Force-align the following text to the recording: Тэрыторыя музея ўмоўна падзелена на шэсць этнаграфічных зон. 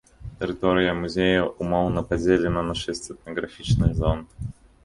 Тэрыторыя 0.37 0.95
музея 1.01 1.43
ўмоўна 1.61 2.03
падзелена 2.13 2.65
на 2.71 2.75
шэсць 2.83 3.11
этнаграфічных 3.17 3.89
зон. 4.01 4.19